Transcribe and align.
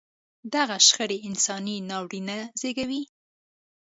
دغه 0.53 0.75
شخړې 0.87 1.17
انساني 1.27 1.75
ناورینونه 1.89 2.37
زېږوي. 2.59 3.01